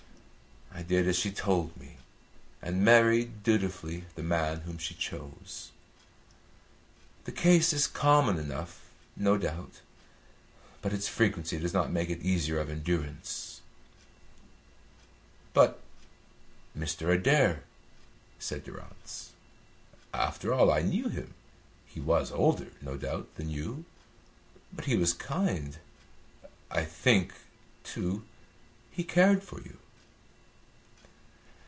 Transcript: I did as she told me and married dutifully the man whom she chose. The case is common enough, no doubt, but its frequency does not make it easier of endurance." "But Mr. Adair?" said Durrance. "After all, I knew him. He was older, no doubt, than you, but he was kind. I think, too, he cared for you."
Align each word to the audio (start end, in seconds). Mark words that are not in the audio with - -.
I 0.73 0.83
did 0.83 1.07
as 1.07 1.17
she 1.19 1.31
told 1.31 1.77
me 1.77 1.97
and 2.61 2.83
married 2.83 3.43
dutifully 3.43 4.05
the 4.15 4.23
man 4.23 4.61
whom 4.61 4.77
she 4.79 4.95
chose. 4.95 5.69
The 7.25 7.31
case 7.31 7.71
is 7.71 7.85
common 7.85 8.39
enough, 8.39 8.81
no 9.15 9.37
doubt, 9.37 9.81
but 10.81 10.91
its 10.93 11.07
frequency 11.07 11.59
does 11.59 11.73
not 11.73 11.91
make 11.91 12.09
it 12.09 12.21
easier 12.21 12.57
of 12.57 12.69
endurance." 12.69 13.61
"But 15.53 15.81
Mr. 16.75 17.13
Adair?" 17.13 17.63
said 18.39 18.63
Durrance. 18.63 19.31
"After 20.15 20.51
all, 20.53 20.71
I 20.71 20.81
knew 20.81 21.09
him. 21.09 21.35
He 21.85 21.99
was 21.99 22.31
older, 22.31 22.71
no 22.81 22.97
doubt, 22.97 23.35
than 23.35 23.51
you, 23.51 23.85
but 24.73 24.85
he 24.85 24.95
was 24.95 25.13
kind. 25.13 25.77
I 26.71 26.85
think, 26.85 27.33
too, 27.83 28.23
he 28.89 29.03
cared 29.03 29.43
for 29.43 29.61
you." 29.61 29.77